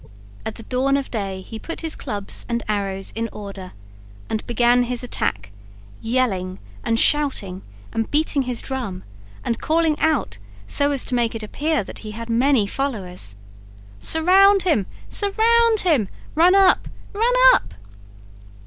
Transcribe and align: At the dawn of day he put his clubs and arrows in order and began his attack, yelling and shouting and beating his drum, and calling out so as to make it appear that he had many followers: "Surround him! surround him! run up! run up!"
At 0.47 0.55
the 0.55 0.63
dawn 0.63 0.97
of 0.97 1.11
day 1.11 1.41
he 1.41 1.59
put 1.59 1.81
his 1.81 1.95
clubs 1.95 2.43
and 2.49 2.63
arrows 2.67 3.11
in 3.15 3.29
order 3.31 3.73
and 4.31 4.43
began 4.47 4.81
his 4.81 5.03
attack, 5.03 5.51
yelling 6.01 6.57
and 6.83 6.99
shouting 6.99 7.61
and 7.93 8.09
beating 8.09 8.41
his 8.41 8.63
drum, 8.63 9.03
and 9.45 9.61
calling 9.61 9.99
out 9.99 10.39
so 10.65 10.89
as 10.89 11.03
to 11.03 11.13
make 11.13 11.35
it 11.35 11.43
appear 11.43 11.83
that 11.83 11.99
he 11.99 12.13
had 12.17 12.31
many 12.31 12.65
followers: 12.65 13.35
"Surround 13.99 14.63
him! 14.63 14.87
surround 15.07 15.81
him! 15.81 16.09
run 16.33 16.55
up! 16.55 16.87
run 17.13 17.33
up!" 17.53 17.75